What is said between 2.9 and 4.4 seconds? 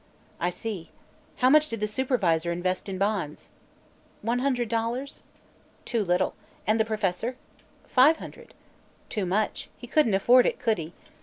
bonds?" "One